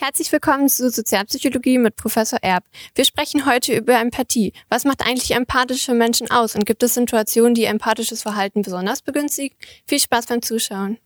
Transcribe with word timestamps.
Herzlich 0.00 0.30
willkommen 0.30 0.68
zu 0.68 0.88
Sozialpsychologie 0.90 1.76
mit 1.76 1.96
Professor 1.96 2.38
Erb. 2.40 2.62
Wir 2.94 3.04
sprechen 3.04 3.46
heute 3.46 3.74
über 3.76 3.98
Empathie. 3.98 4.52
Was 4.68 4.84
macht 4.84 5.04
eigentlich 5.04 5.32
empathische 5.32 5.92
Menschen 5.92 6.30
aus 6.30 6.54
und 6.54 6.66
gibt 6.66 6.84
es 6.84 6.94
Situationen, 6.94 7.54
die 7.54 7.64
empathisches 7.64 8.22
Verhalten 8.22 8.62
besonders 8.62 9.02
begünstigen? 9.02 9.56
Viel 9.88 9.98
Spaß 9.98 10.26
beim 10.26 10.40
Zuschauen. 10.40 10.98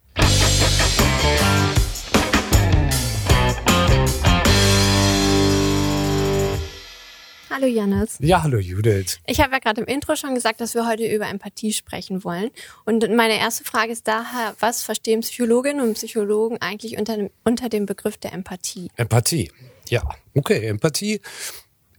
Hallo 7.54 7.66
Janis. 7.66 8.16
Ja, 8.18 8.42
hallo 8.42 8.56
Judith. 8.56 9.18
Ich 9.26 9.38
habe 9.38 9.52
ja 9.52 9.58
gerade 9.58 9.82
im 9.82 9.86
Intro 9.86 10.16
schon 10.16 10.34
gesagt, 10.34 10.62
dass 10.62 10.74
wir 10.74 10.86
heute 10.88 11.06
über 11.06 11.28
Empathie 11.28 11.74
sprechen 11.74 12.24
wollen. 12.24 12.48
Und 12.86 13.06
meine 13.14 13.38
erste 13.38 13.62
Frage 13.62 13.92
ist 13.92 14.08
daher, 14.08 14.54
was 14.58 14.82
verstehen 14.82 15.20
Psychologinnen 15.20 15.86
und 15.86 15.92
Psychologen 15.92 16.56
eigentlich 16.62 16.96
unter 16.96 17.18
dem, 17.18 17.28
unter 17.44 17.68
dem 17.68 17.84
Begriff 17.84 18.16
der 18.16 18.32
Empathie? 18.32 18.88
Empathie. 18.96 19.52
Ja, 19.90 20.02
okay, 20.34 20.66
Empathie 20.66 21.20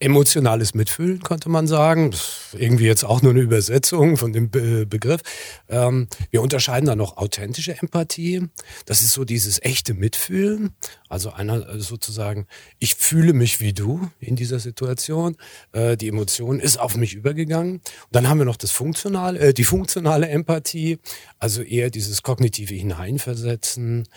emotionales 0.03 0.73
Mitfühlen, 0.73 1.23
könnte 1.23 1.49
man 1.49 1.67
sagen. 1.67 2.11
Irgendwie 2.53 2.85
jetzt 2.85 3.03
auch 3.03 3.21
nur 3.21 3.31
eine 3.31 3.41
Übersetzung 3.41 4.17
von 4.17 4.33
dem 4.33 4.49
Be 4.49 4.85
Begriff. 4.85 5.21
Ähm, 5.69 6.07
wir 6.29 6.41
unterscheiden 6.41 6.85
da 6.85 6.95
noch 6.95 7.17
authentische 7.17 7.77
Empathie. 7.77 8.47
Das 8.85 9.01
ist 9.01 9.13
so 9.13 9.25
dieses 9.25 9.61
echte 9.63 9.93
Mitfühlen. 9.93 10.71
Also 11.09 11.31
einer 11.31 11.79
sozusagen, 11.79 12.47
ich 12.79 12.95
fühle 12.95 13.33
mich 13.33 13.59
wie 13.59 13.73
du 13.73 14.09
in 14.19 14.35
dieser 14.35 14.59
Situation. 14.59 15.37
Äh, 15.71 15.95
die 15.95 16.09
Emotion 16.09 16.59
ist 16.59 16.79
auf 16.79 16.95
mich 16.97 17.13
übergegangen. 17.13 17.75
Und 17.75 17.83
dann 18.11 18.27
haben 18.27 18.39
wir 18.39 18.45
noch 18.45 18.57
das 18.57 18.71
funktionale, 18.71 19.39
äh, 19.39 19.53
die 19.53 19.63
funktionale 19.63 20.27
Empathie. 20.27 20.99
Also 21.39 21.61
eher 21.61 21.89
dieses 21.89 22.23
kognitive 22.23 22.73
Hineinversetzen 22.73 24.07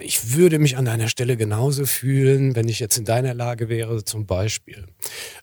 ich 0.00 0.34
würde 0.34 0.58
mich 0.58 0.76
an 0.76 0.84
deiner 0.84 1.08
Stelle 1.08 1.36
genauso 1.36 1.86
fühlen, 1.86 2.54
wenn 2.54 2.68
ich 2.68 2.80
jetzt 2.80 2.98
in 2.98 3.06
deiner 3.06 3.32
Lage 3.32 3.70
wäre, 3.70 4.04
zum 4.04 4.26
Beispiel. 4.26 4.84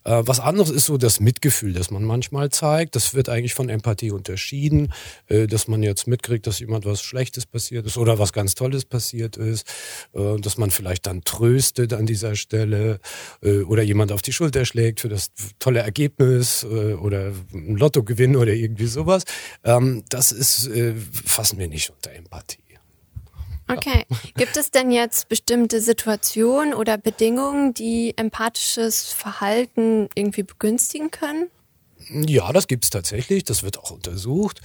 Äh, 0.04 0.22
was 0.26 0.40
anderes 0.40 0.70
ist 0.70 0.86
so 0.86 0.98
das 0.98 1.20
Mitgefühl, 1.20 1.74
das 1.74 1.90
man 1.90 2.04
manchmal 2.04 2.50
zeigt. 2.50 2.96
Das 2.96 3.16
wird 3.16 3.30
eigentlich 3.30 3.56
von 3.56 3.70
Empathie 3.70 4.12
unterschieden, 4.12 4.94
äh, 5.28 5.48
dass 5.48 5.68
man 5.68 5.82
jetzt 5.82 6.06
mitkriegt, 6.08 6.46
dass 6.46 6.60
jemand 6.60 6.86
was 6.86 7.02
Schlechtes 7.02 7.48
passiert 7.48 7.88
ist 7.88 7.98
oder 7.98 8.20
was 8.20 8.32
ganz 8.32 8.54
Tolles 8.54 8.86
passiert 8.86 9.38
ist, 9.38 9.68
äh, 10.14 10.40
dass 10.40 10.58
man 10.58 10.70
vielleicht 10.70 11.08
dann 11.08 11.24
tröstet 11.24 11.94
an 11.94 12.06
dieser 12.06 12.36
Stelle 12.36 13.00
äh, 13.42 13.62
oder 13.62 13.82
jemand 13.82 14.12
auf 14.12 14.22
die 14.22 14.34
Schulter 14.34 14.66
schlägt 14.66 15.00
für 15.00 15.10
das 15.10 15.32
tolle 15.58 15.80
Ergebnis 15.80 16.64
äh, 16.64 16.94
oder 16.94 17.32
ein 17.54 17.76
Lottogewinn 17.76 18.36
oder 18.36 18.54
irgendwie 18.54 18.88
sowas. 18.88 19.24
Ähm, 19.64 20.04
das 20.10 20.32
ist, 20.32 20.68
äh, 20.68 20.94
fassen 21.26 21.58
wir 21.58 21.68
nicht 21.68 21.90
unter 21.90 22.12
Empathie. 22.12 22.67
Okay. 23.70 24.06
Gibt 24.36 24.56
es 24.56 24.72
denn 24.72 24.92
jetzt 24.92 25.28
bestimmte 25.30 25.82
Situationen 25.82 26.74
oder 26.74 26.98
Bedingungen, 26.98 27.74
die 27.74 28.14
empathisches 28.18 29.12
Verhalten 29.12 30.10
irgendwie 30.16 30.44
begünstigen 30.44 31.12
können? 31.12 31.50
Ja, 32.10 32.54
das 32.54 32.68
gibt's 32.68 32.90
tatsächlich. 32.90 33.44
Das 33.44 33.64
wird 33.64 33.80
auch 33.80 33.92
untersucht. 33.92 34.62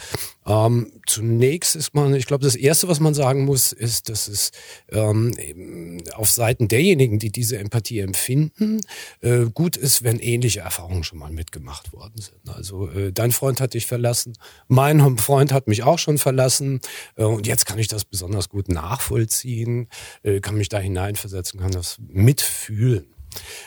Ähm, 0.46 0.92
zunächst 1.06 1.76
ist 1.76 1.94
man, 1.94 2.14
ich 2.14 2.26
glaube, 2.26 2.44
das 2.44 2.54
Erste, 2.54 2.88
was 2.88 3.00
man 3.00 3.14
sagen 3.14 3.44
muss, 3.44 3.72
ist, 3.72 4.08
dass 4.08 4.28
es 4.28 4.50
ähm, 4.90 6.02
auf 6.14 6.30
Seiten 6.30 6.68
derjenigen, 6.68 7.18
die 7.18 7.30
diese 7.30 7.58
Empathie 7.58 8.00
empfinden, 8.00 8.80
äh, 9.20 9.46
gut 9.52 9.76
ist, 9.76 10.02
wenn 10.02 10.18
ähnliche 10.18 10.60
Erfahrungen 10.60 11.04
schon 11.04 11.18
mal 11.18 11.32
mitgemacht 11.32 11.92
worden 11.92 12.20
sind. 12.20 12.48
Also 12.48 12.88
äh, 12.90 13.12
dein 13.12 13.32
Freund 13.32 13.60
hat 13.60 13.74
dich 13.74 13.86
verlassen, 13.86 14.34
mein 14.68 15.18
Freund 15.18 15.52
hat 15.52 15.68
mich 15.68 15.82
auch 15.82 15.98
schon 15.98 16.18
verlassen 16.18 16.80
äh, 17.16 17.24
und 17.24 17.46
jetzt 17.46 17.66
kann 17.66 17.78
ich 17.78 17.88
das 17.88 18.04
besonders 18.04 18.48
gut 18.48 18.68
nachvollziehen, 18.68 19.88
äh, 20.22 20.40
kann 20.40 20.56
mich 20.56 20.68
da 20.68 20.78
hineinversetzen, 20.78 21.60
kann 21.60 21.72
das 21.72 21.96
mitfühlen. 22.08 23.06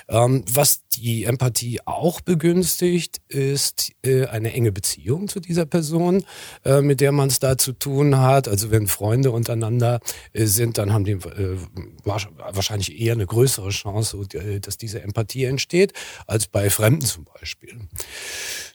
Ähm, 0.07 0.43
was 0.51 0.87
die 0.89 1.25
Empathie 1.25 1.79
auch 1.85 2.21
begünstigt, 2.21 3.21
ist 3.27 3.91
äh, 4.03 4.25
eine 4.25 4.53
enge 4.53 4.71
Beziehung 4.71 5.27
zu 5.27 5.39
dieser 5.39 5.65
Person, 5.65 6.25
äh, 6.63 6.81
mit 6.81 7.01
der 7.01 7.11
man 7.11 7.27
es 7.27 7.39
da 7.39 7.57
zu 7.57 7.73
tun 7.73 8.17
hat. 8.17 8.47
Also 8.47 8.71
wenn 8.71 8.87
Freunde 8.87 9.31
untereinander 9.31 9.99
äh, 10.33 10.45
sind, 10.45 10.77
dann 10.77 10.93
haben 10.93 11.05
die 11.05 11.13
äh, 11.13 11.57
wahrscheinlich 12.03 12.99
eher 12.99 13.13
eine 13.13 13.25
größere 13.25 13.69
Chance, 13.69 14.25
äh, 14.33 14.59
dass 14.59 14.77
diese 14.77 15.01
Empathie 15.01 15.45
entsteht, 15.45 15.93
als 16.27 16.47
bei 16.47 16.69
Fremden 16.69 17.05
zum 17.05 17.25
Beispiel. 17.25 17.77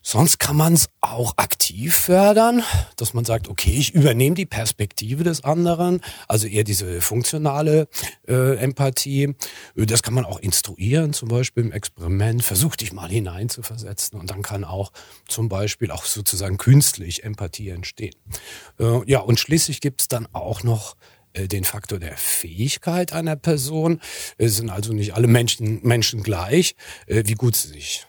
Sonst 0.02 0.38
kann 0.38 0.56
man 0.56 0.72
es 0.72 0.88
auch 1.02 1.36
aktiv 1.36 1.94
fördern, 1.94 2.62
dass 2.96 3.12
man 3.12 3.26
sagt, 3.26 3.48
okay, 3.48 3.70
ich 3.70 3.94
übernehme 3.94 4.34
die 4.34 4.46
Perspektive 4.46 5.24
des 5.24 5.44
anderen, 5.44 6.00
also 6.26 6.46
eher 6.46 6.64
diese 6.64 7.02
funktionale 7.02 7.86
äh, 8.26 8.56
Empathie. 8.56 9.34
Das 9.76 10.02
kann 10.02 10.14
man 10.14 10.24
auch 10.24 10.38
instruieren, 10.38 11.12
zum 11.12 11.28
Beispiel 11.28 11.64
im 11.64 11.72
Experiment. 11.72 12.42
Versuch 12.42 12.76
dich 12.76 12.94
mal 12.94 13.10
hineinzuversetzen 13.10 14.18
und 14.18 14.30
dann 14.30 14.40
kann 14.40 14.64
auch 14.64 14.90
zum 15.28 15.50
Beispiel 15.50 15.90
auch 15.90 16.06
sozusagen 16.06 16.56
künstlich 16.56 17.22
Empathie 17.22 17.68
entstehen. 17.68 18.14
Äh, 18.78 19.00
ja, 19.06 19.20
und 19.20 19.38
schließlich 19.38 19.82
gibt 19.82 20.00
es 20.00 20.08
dann 20.08 20.26
auch 20.32 20.62
noch 20.62 20.96
äh, 21.34 21.46
den 21.46 21.64
Faktor 21.64 21.98
der 21.98 22.16
Fähigkeit 22.16 23.12
einer 23.12 23.36
Person. 23.36 24.00
Es 24.38 24.56
sind 24.56 24.70
also 24.70 24.94
nicht 24.94 25.14
alle 25.14 25.26
Menschen, 25.26 25.80
Menschen 25.82 26.22
gleich, 26.22 26.74
äh, 27.06 27.22
wie 27.26 27.34
gut 27.34 27.54
sie 27.54 27.68
sich 27.68 28.06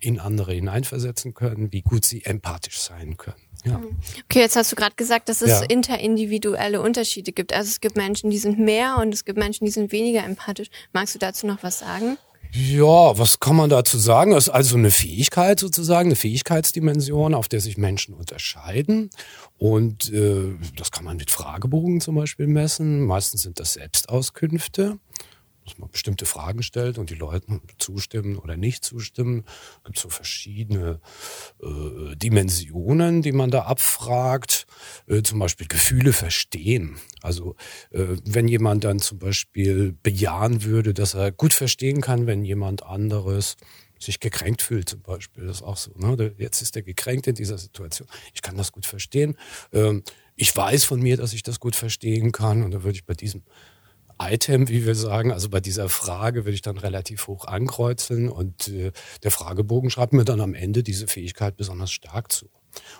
in 0.00 0.18
andere 0.18 0.52
hineinversetzen 0.52 1.34
können, 1.34 1.72
wie 1.72 1.82
gut 1.82 2.04
sie 2.04 2.24
empathisch 2.24 2.78
sein 2.78 3.16
können. 3.16 3.36
Ja. 3.64 3.78
Mhm. 3.78 3.96
Okay, 4.24 4.40
jetzt 4.40 4.56
hast 4.56 4.70
du 4.72 4.76
gerade 4.76 4.94
gesagt, 4.96 5.28
dass 5.28 5.42
es 5.42 5.50
ja. 5.50 5.62
interindividuelle 5.62 6.80
Unterschiede 6.80 7.32
gibt. 7.32 7.52
Also 7.52 7.68
es 7.68 7.80
gibt 7.80 7.96
Menschen, 7.96 8.30
die 8.30 8.38
sind 8.38 8.58
mehr 8.58 8.98
und 8.98 9.12
es 9.12 9.24
gibt 9.24 9.38
Menschen, 9.38 9.64
die 9.64 9.70
sind 9.70 9.92
weniger 9.92 10.24
empathisch. 10.24 10.68
Magst 10.92 11.14
du 11.14 11.18
dazu 11.18 11.46
noch 11.46 11.62
was 11.62 11.80
sagen? 11.80 12.18
Ja, 12.52 13.18
was 13.18 13.40
kann 13.40 13.56
man 13.56 13.68
dazu 13.68 13.98
sagen? 13.98 14.32
Es 14.32 14.44
ist 14.44 14.54
also 14.54 14.76
eine 14.76 14.90
Fähigkeit 14.90 15.60
sozusagen, 15.60 16.08
eine 16.08 16.16
Fähigkeitsdimension, 16.16 17.34
auf 17.34 17.48
der 17.48 17.60
sich 17.60 17.76
Menschen 17.76 18.14
unterscheiden. 18.14 19.10
Und 19.58 20.10
äh, 20.12 20.54
das 20.76 20.90
kann 20.90 21.04
man 21.04 21.18
mit 21.18 21.30
Fragebogen 21.30 22.00
zum 22.00 22.14
Beispiel 22.14 22.46
messen. 22.46 23.04
Meistens 23.04 23.42
sind 23.42 23.60
das 23.60 23.74
Selbstauskünfte 23.74 24.98
dass 25.68 25.78
man 25.78 25.90
bestimmte 25.90 26.26
Fragen 26.26 26.62
stellt 26.62 26.98
und 26.98 27.10
die 27.10 27.14
Leute 27.14 27.60
zustimmen 27.78 28.38
oder 28.38 28.56
nicht 28.56 28.84
zustimmen. 28.84 29.44
Es 29.78 29.84
gibt 29.84 29.98
so 29.98 30.08
verschiedene 30.08 31.00
äh, 31.62 32.16
Dimensionen, 32.16 33.22
die 33.22 33.32
man 33.32 33.50
da 33.50 33.62
abfragt. 33.62 34.66
Äh, 35.06 35.22
zum 35.22 35.38
Beispiel 35.38 35.66
Gefühle 35.66 36.12
verstehen. 36.12 36.96
Also 37.22 37.54
äh, 37.90 38.16
wenn 38.24 38.48
jemand 38.48 38.84
dann 38.84 38.98
zum 38.98 39.18
Beispiel 39.18 39.94
bejahen 40.02 40.64
würde, 40.64 40.94
dass 40.94 41.14
er 41.14 41.32
gut 41.32 41.52
verstehen 41.52 42.00
kann, 42.00 42.26
wenn 42.26 42.44
jemand 42.44 42.82
anderes 42.82 43.56
sich 43.98 44.20
gekränkt 44.20 44.62
fühlt 44.62 44.88
zum 44.88 45.02
Beispiel. 45.02 45.46
Das 45.46 45.56
ist 45.56 45.62
auch 45.62 45.76
so. 45.76 45.90
Ne? 45.96 46.34
Jetzt 46.38 46.62
ist 46.62 46.76
er 46.76 46.82
gekränkt 46.82 47.26
in 47.26 47.34
dieser 47.34 47.58
Situation. 47.58 48.08
Ich 48.32 48.42
kann 48.42 48.56
das 48.56 48.72
gut 48.72 48.86
verstehen. 48.86 49.36
Ähm, 49.72 50.02
ich 50.36 50.56
weiß 50.56 50.84
von 50.84 51.00
mir, 51.00 51.16
dass 51.16 51.32
ich 51.32 51.42
das 51.42 51.58
gut 51.58 51.74
verstehen 51.74 52.32
kann. 52.32 52.62
Und 52.62 52.70
da 52.70 52.84
würde 52.84 52.96
ich 52.96 53.04
bei 53.04 53.14
diesem 53.14 53.42
Item, 54.20 54.68
wie 54.68 54.84
wir 54.84 54.94
sagen, 54.94 55.32
also 55.32 55.48
bei 55.48 55.60
dieser 55.60 55.88
Frage 55.88 56.44
würde 56.44 56.54
ich 56.54 56.62
dann 56.62 56.78
relativ 56.78 57.26
hoch 57.26 57.44
ankreuzeln 57.46 58.28
und 58.28 58.68
äh, 58.68 58.92
der 59.22 59.30
Fragebogen 59.30 59.90
schreibt 59.90 60.12
mir 60.12 60.24
dann 60.24 60.40
am 60.40 60.54
Ende 60.54 60.82
diese 60.82 61.06
Fähigkeit 61.06 61.56
besonders 61.56 61.92
stark 61.92 62.32
zu. 62.32 62.50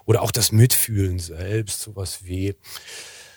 Oder 0.04 0.22
auch 0.22 0.30
das 0.30 0.52
Mitfühlen 0.52 1.18
selbst, 1.18 1.80
sowas 1.80 2.24
wie, 2.24 2.54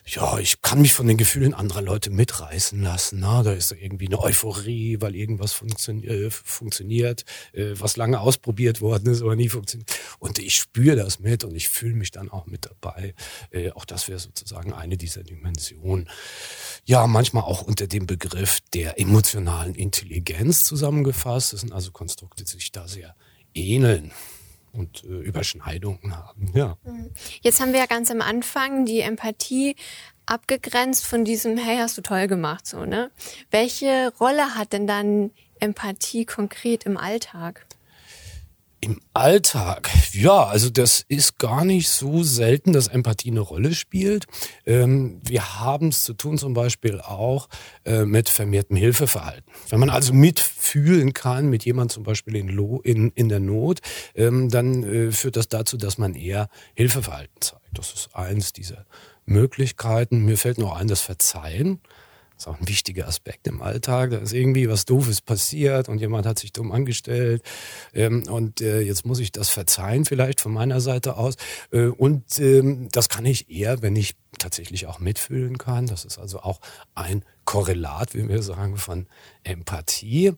ja, 0.06 0.39
ich 0.39 0.62
kann 0.62 0.81
mich 0.81 0.94
von 0.94 1.07
den 1.07 1.17
Gefühlen 1.17 1.53
anderer 1.53 1.81
Leute 1.81 2.09
mitreißen 2.09 2.81
lassen. 2.81 3.19
Na, 3.19 3.44
da 3.44 3.53
ist 3.53 3.72
irgendwie 3.72 4.07
eine 4.07 4.19
Euphorie, 4.19 4.97
weil 5.00 5.16
irgendwas 5.16 5.53
funktio 5.53 5.94
äh, 5.94 6.31
funktioniert, 6.31 7.23
äh, 7.53 7.73
was 7.73 7.97
lange 7.97 8.19
ausprobiert 8.19 8.81
worden 8.81 9.12
ist, 9.12 9.22
aber 9.22 9.35
nie 9.35 9.50
funktioniert. 9.50 9.91
Und 10.19 10.39
ich 10.39 10.56
spüre 10.56 10.95
das 10.95 11.19
mit 11.19 11.44
und 11.44 11.56
ich 11.56 11.69
fühle 11.69 11.95
mich 11.95 12.12
dann 12.12 12.29
auch 12.29 12.47
mit 12.47 12.66
dabei. 12.66 13.13
Äh, 13.51 13.72
auch 13.72 13.85
das 13.85 14.07
wäre 14.07 14.19
sozusagen 14.19 14.73
eine 14.73 14.97
dieser 14.97 15.23
Dimensionen. 15.23 16.09
Ja, 16.85 17.06
manchmal 17.06 17.44
auch 17.44 17.62
unter 17.62 17.88
dem 17.88 18.07
Begriff 18.07 18.59
der 18.73 19.00
emotionalen 19.00 19.75
Intelligenz 19.75 20.63
zusammengefasst. 20.63 21.54
Das 21.54 21.62
sind 21.62 21.74
also 21.74 21.92
Konstrukte, 21.92 22.44
die 22.44 22.50
sich 22.50 22.71
da 22.71 22.88
sehr 22.88 23.15
ähneln 23.54 24.12
und 24.73 25.03
äh, 25.03 25.07
Überschneidungen 25.07 26.15
haben. 26.15 26.51
Ja. 26.53 26.77
Mhm. 26.83 27.12
Jetzt 27.41 27.59
haben 27.59 27.73
wir 27.73 27.79
ja 27.79 27.85
ganz 27.85 28.12
am 28.12 28.21
Anfang 28.21 28.85
die 28.85 29.01
Empathie 29.01 29.75
abgegrenzt 30.25 31.06
von 31.06 31.25
diesem 31.25 31.57
Hey, 31.57 31.77
hast 31.77 31.97
du 31.97 32.01
toll 32.01 32.27
gemacht 32.27 32.65
so, 32.65 32.85
ne? 32.85 33.12
Welche 33.50 34.13
Rolle 34.19 34.56
hat 34.56 34.73
denn 34.73 34.88
dann 34.88 35.31
Empathie 35.59 36.25
konkret 36.25 36.85
im 36.85 36.97
Alltag? 36.97 37.65
Im 38.83 39.00
Alltag, 39.13 39.92
ja, 40.12 40.45
also 40.45 40.72
das 40.72 41.06
ist 41.07 41.38
gar 41.38 41.66
nicht 41.66 41.88
so 41.88 42.24
selten, 42.24 42.74
dass 42.74 42.88
Empathie 42.88 43.30
eine 43.30 43.42
Rolle 43.42 43.75
spielt. 43.75 44.25
Ähm, 44.66 45.22
wir 45.24 45.60
haben 45.60 45.89
es 45.89 46.04
zu 46.04 46.16
tun 46.16 46.39
zum 46.39 46.56
Beispiel 46.56 47.00
auch 47.00 47.48
äh, 47.86 48.06
mit 48.06 48.28
vermehrtem 48.28 48.75
Hilfeverhalten. 48.75 49.45
Wenn 49.69 49.80
man 49.80 49.92
also 49.92 50.13
mitfühlen 50.13 51.13
kann 51.13 51.48
mit 51.48 51.63
jemand 51.63 51.92
zum 51.92 52.01
Beispiel 52.01 52.36
in, 52.36 52.48
Lo 52.48 52.81
in, 52.83 53.12
in 53.12 53.30
der 53.30 53.39
Not, 53.39 53.81
ähm, 54.16 54.50
dann 54.50 54.81
äh, 54.81 55.12
führt 55.12 55.36
das 55.36 55.48
dazu, 55.48 55.78
dass 55.78 56.00
man 56.00 56.16
eher 56.16 56.50
Hilfeverhalten 56.74 57.39
zeigt. 57.39 57.62
Das 57.74 57.94
ist 57.94 58.16
eins 58.16 58.51
dieser 58.51 58.88
Möglichkeiten. 59.25 60.25
Mir 60.25 60.39
fällt 60.39 60.57
noch 60.57 60.75
ein, 60.75 60.88
das 60.88 61.01
Verzeihen 61.01 61.81
ist 62.42 62.48
auch 62.48 62.60
ein 62.60 62.68
wichtiger 62.68 63.08
Aspekt 63.08 63.48
im 63.48 63.62
Alltag. 63.62 64.10
Da 64.12 64.18
ist 64.18 64.34
irgendwie 64.34 64.68
was 64.68 64.86
Doofes 64.86 65.22
passiert 65.22 65.90
und 65.90 66.00
jemand 66.00 66.26
hat 66.26 66.40
sich 66.40 66.52
dumm 66.52 66.72
angestellt. 66.72 67.44
Ähm, 67.94 68.24
und 68.28 68.62
äh, 68.62 68.82
jetzt 68.82 69.06
muss 69.06 69.20
ich 69.20 69.32
das 69.32 69.50
verzeihen, 69.50 70.06
vielleicht 70.06 70.42
von 70.42 70.52
meiner 70.52 70.82
Seite 70.82 71.18
aus. 71.18 71.36
Äh, 71.72 71.86
und 71.86 72.40
ähm, 72.40 72.90
das 72.92 73.10
kann 73.10 73.26
ich 73.26 73.52
eher, 73.52 73.84
wenn 73.84 73.96
ich 73.96 74.16
tatsächlich 74.40 74.88
auch 74.88 75.00
mitfühlen 75.00 75.60
kann. 75.60 75.86
Das 75.86 76.04
ist 76.04 76.18
also 76.18 76.40
auch 76.40 76.62
ein 76.96 77.24
Korrelat, 77.46 78.16
wie 78.16 78.28
wir 78.28 78.42
sagen, 78.42 78.78
von 78.78 79.06
Empathie. 79.44 80.34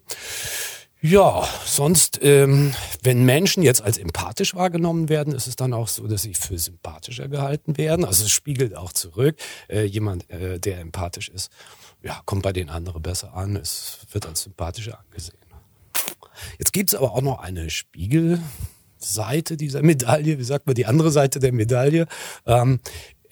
Ja, 1.06 1.46
sonst, 1.66 2.22
ähm, 2.22 2.74
wenn 3.02 3.26
Menschen 3.26 3.62
jetzt 3.62 3.82
als 3.82 3.98
empathisch 3.98 4.56
wahrgenommen 4.56 5.10
werden, 5.10 5.36
ist 5.36 5.48
es 5.48 5.58
dann 5.58 5.74
auch 5.74 5.90
so, 5.90 6.08
dass 6.08 6.22
sie 6.22 6.34
für 6.34 6.58
sympathischer 6.58 7.28
gehalten 7.28 7.78
werden. 7.78 8.06
Also 8.06 8.24
es 8.24 8.32
spiegelt 8.32 8.74
auch 8.74 8.94
zurück. 8.94 9.36
Äh, 9.68 9.84
jemand, 9.84 10.30
äh, 10.30 10.62
der 10.62 10.80
empathisch 10.80 11.28
ist, 11.28 11.52
ja, 12.04 12.22
kommt 12.24 12.44
bei 12.44 12.54
den 12.54 12.70
anderen 12.70 13.02
besser 13.02 13.34
an, 13.34 13.58
es 13.58 13.98
wird 14.14 14.26
als 14.26 14.44
sympathischer 14.44 14.98
angesehen. 14.98 15.38
Jetzt 16.58 16.72
gibt's 16.72 16.96
aber 16.96 17.12
auch 17.12 17.22
noch 17.22 17.40
eine 17.40 17.70
Spiegelseite 17.70 19.58
dieser 19.58 19.82
Medaille, 19.82 20.40
wie 20.40 20.44
sagt 20.46 20.68
man, 20.68 20.76
die 20.76 20.86
andere 20.86 21.12
Seite 21.12 21.42
der 21.42 21.52
Medaille. 21.52 22.08
Ähm, 22.46 22.80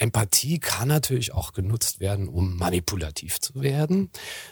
Empathie 0.01 0.59
kann 0.59 0.87
natürlich 0.87 1.33
auch 1.33 1.53
genutzt 1.53 1.99
werden, 1.99 2.27
um 2.27 2.57
manipulativ 2.57 3.39
zu 3.39 3.61
werden. 3.61 4.09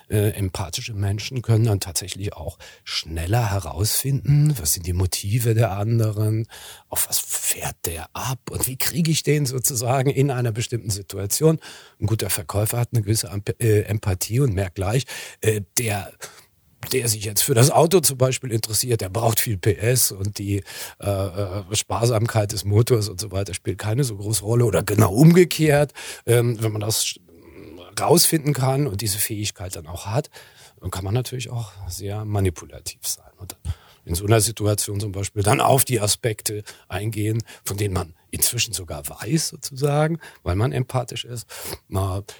Äh, 0.07 0.29
empathische 0.29 0.93
Menschen 0.93 1.41
können 1.41 1.65
dann 1.65 1.79
tatsächlich 1.79 2.33
auch 2.33 2.59
schneller 2.83 3.51
herausfinden, 3.51 4.53
was 4.59 4.73
sind 4.73 4.85
die 4.85 4.93
Motive 4.93 5.55
der 5.55 5.71
anderen, 5.71 6.47
auf 6.87 7.09
was 7.09 7.19
fährt 7.19 7.77
der 7.85 8.09
ab 8.13 8.51
und 8.51 8.67
wie 8.67 8.77
kriege 8.77 9.09
ich 9.09 9.23
den 9.23 9.47
sozusagen 9.47 10.11
in 10.11 10.29
einer 10.29 10.51
bestimmten 10.51 10.91
Situation. 10.91 11.59
Ein 11.99 12.05
guter 12.05 12.29
Verkäufer 12.29 12.77
hat 12.77 12.89
eine 12.93 13.01
gewisse 13.01 13.29
äh, 13.59 13.81
Empathie 13.81 14.41
und 14.41 14.53
merkt 14.53 14.75
gleich, 14.75 15.05
äh, 15.41 15.61
der 15.79 16.11
der 16.91 17.07
sich 17.07 17.25
jetzt 17.25 17.43
für 17.43 17.53
das 17.53 17.71
Auto 17.71 17.99
zum 17.99 18.17
Beispiel 18.17 18.51
interessiert, 18.51 19.01
der 19.01 19.09
braucht 19.09 19.39
viel 19.39 19.57
PS 19.57 20.11
und 20.11 20.37
die 20.37 20.63
äh, 20.99 21.09
äh, 21.09 21.63
Sparsamkeit 21.73 22.51
des 22.51 22.65
Motors 22.65 23.09
und 23.09 23.19
so 23.19 23.31
weiter 23.31 23.53
spielt 23.53 23.77
keine 23.77 24.03
so 24.03 24.15
große 24.15 24.43
Rolle 24.43 24.65
oder 24.65 24.83
genau 24.83 25.11
umgekehrt. 25.11 25.93
Ähm, 26.25 26.61
wenn 26.61 26.71
man 26.71 26.81
das 26.81 27.15
rausfinden 27.99 28.53
kann 28.53 28.87
und 28.87 29.01
diese 29.01 29.17
Fähigkeit 29.17 29.75
dann 29.75 29.87
auch 29.87 30.05
hat, 30.05 30.29
dann 30.79 30.91
kann 30.91 31.03
man 31.03 31.13
natürlich 31.13 31.49
auch 31.49 31.73
sehr 31.89 32.23
manipulativ 32.23 33.05
sein. 33.05 33.31
Und 33.37 33.57
in 34.05 34.15
so 34.15 34.25
einer 34.25 34.41
Situation 34.41 34.99
zum 34.99 35.11
Beispiel 35.11 35.43
dann 35.43 35.61
auf 35.61 35.85
die 35.85 35.99
Aspekte 35.99 36.63
eingehen, 36.87 37.43
von 37.63 37.77
denen 37.77 37.93
man 37.93 38.15
inzwischen 38.31 38.73
sogar 38.73 39.07
weiß 39.07 39.49
sozusagen, 39.49 40.19
weil 40.43 40.55
man 40.55 40.71
empathisch 40.71 41.25
ist, 41.25 41.45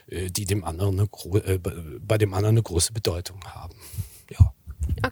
äh, 0.08 0.30
die 0.30 0.46
dem 0.46 0.64
anderen 0.64 1.00
eine, 1.00 1.44
äh, 1.46 1.60
bei 2.00 2.18
dem 2.18 2.34
anderen 2.34 2.56
eine 2.56 2.64
große 2.64 2.94
Bedeutung 2.94 3.44
haben. 3.46 3.76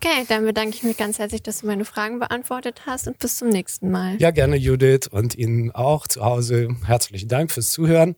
Okay, 0.08 0.26
dann 0.30 0.46
bedanke 0.46 0.76
ich 0.76 0.84
mich 0.84 0.96
ganz 0.96 1.20
herzlich, 1.20 1.44
dass 1.44 1.60
du 1.60 1.68
meine 1.68 1.84
Fragen 1.84 2.20
beantwortet 2.20 2.84
hast 2.86 3.08
und 3.08 3.20
bis 3.20 3.38
zum 3.38 3.50
nächsten 3.50 3.92
Mal. 3.92 4.16
Ja, 4.20 4.32
gerne 4.32 4.56
Judith 4.56 5.08
und 5.12 5.36
Ihnen 5.36 5.72
auch 5.72 6.08
zu 6.08 6.24
Hause. 6.24 6.70
Herzlichen 6.86 7.28
Dank 7.28 7.52
fürs 7.52 7.72
Zuhören. 7.72 8.16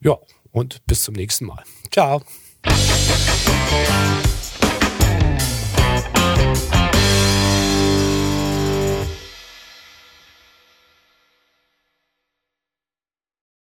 Ja, 0.00 0.18
und 0.50 0.84
bis 0.86 1.02
zum 1.02 1.14
nächsten 1.14 1.46
Mal. 1.46 1.62
Ciao. 1.92 2.22